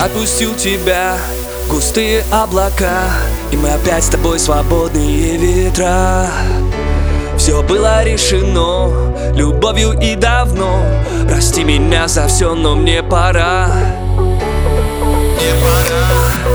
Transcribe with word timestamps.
Отпустил 0.00 0.54
тебя, 0.54 1.16
густые 1.68 2.24
облака 2.30 3.02
И 3.50 3.56
мы 3.56 3.70
опять 3.70 4.04
с 4.04 4.08
тобой 4.08 4.38
свободные 4.38 5.36
ветра. 5.38 6.26
Все 7.38 7.62
было 7.62 8.02
решено 8.04 9.14
любовью 9.34 9.92
и 9.92 10.14
давно. 10.14 10.80
Прости 11.28 11.64
меня 11.64 12.08
за 12.08 12.28
все, 12.28 12.54
но 12.54 12.74
мне 12.74 13.02
пора. 13.02 13.68
Мне 14.16 15.52
пора 15.60 16.45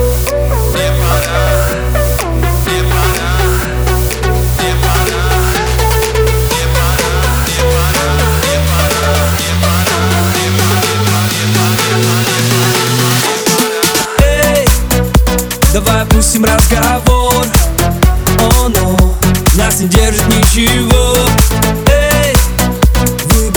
ничего 20.81 21.15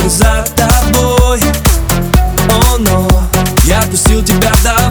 за 0.08 0.44
тобой. 0.56 1.40
О, 2.50 2.78
но 2.78 3.08
я 3.64 3.80
отпустил 3.80 4.22
тебя 4.22 4.52
давно 4.62 4.83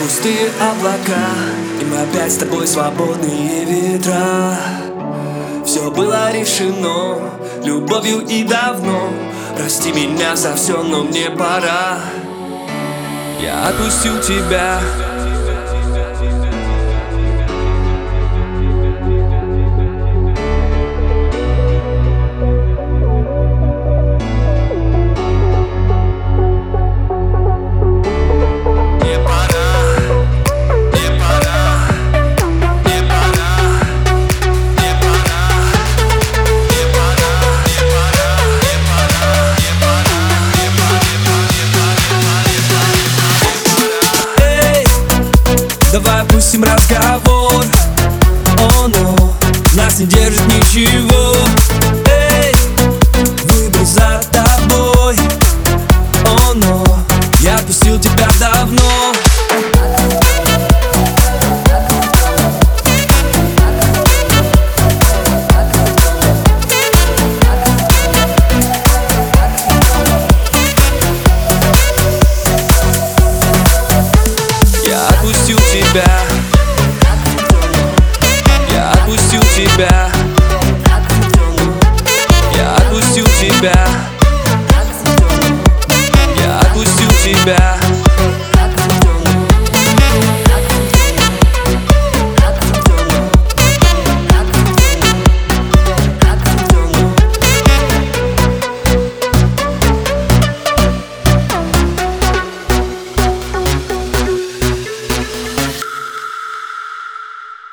густые 0.00 0.50
облака 0.60 1.28
И 1.80 1.84
мы 1.84 2.00
опять 2.02 2.32
с 2.32 2.36
тобой 2.36 2.66
свободные 2.66 3.64
ветра. 3.64 4.56
Все 5.64 5.90
было 5.90 6.32
решено 6.32 7.30
любовью 7.62 8.20
и 8.20 8.42
давно. 8.44 9.10
Прости 9.56 9.92
меня 9.92 10.34
за 10.34 10.56
все, 10.56 10.82
но 10.82 11.04
мне 11.04 11.30
пора. 11.30 11.98
Я 13.40 13.68
отпустил 13.68 14.20
тебя, 14.20 14.80
ним 46.60 46.64
разговор. 46.64 47.64
О, 48.58 48.88
но 48.88 49.34
нас 49.74 49.98
не 49.98 50.06
держит 50.06 50.46
ничего. 50.46 51.34
Эй, 52.06 52.54
выбор 53.44 53.84
за 53.84 54.20
тобой. 54.30 55.16
О, 56.24 56.54
но 56.54 56.84
ну, 56.84 56.96
я 57.40 57.56
отпустил 57.56 57.98
тебя 57.98 58.28
давно. 58.38 59.12
Тебя. 75.70 76.29